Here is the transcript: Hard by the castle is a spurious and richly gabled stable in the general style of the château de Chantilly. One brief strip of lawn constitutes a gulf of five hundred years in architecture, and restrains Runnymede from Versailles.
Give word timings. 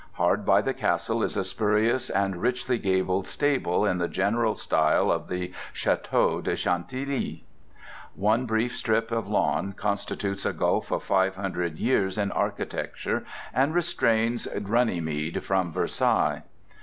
Hard 0.13 0.47
by 0.47 0.63
the 0.63 0.73
castle 0.73 1.21
is 1.21 1.37
a 1.37 1.43
spurious 1.43 2.09
and 2.09 2.37
richly 2.37 2.79
gabled 2.79 3.27
stable 3.27 3.85
in 3.85 3.99
the 3.99 4.07
general 4.07 4.55
style 4.55 5.11
of 5.11 5.27
the 5.27 5.53
château 5.75 6.41
de 6.41 6.55
Chantilly. 6.55 7.43
One 8.15 8.47
brief 8.47 8.75
strip 8.75 9.11
of 9.11 9.27
lawn 9.27 9.73
constitutes 9.73 10.43
a 10.43 10.53
gulf 10.53 10.89
of 10.89 11.03
five 11.03 11.35
hundred 11.35 11.77
years 11.77 12.17
in 12.17 12.31
architecture, 12.31 13.25
and 13.53 13.75
restrains 13.75 14.47
Runnymede 14.59 15.43
from 15.43 15.71
Versailles. 15.71 16.41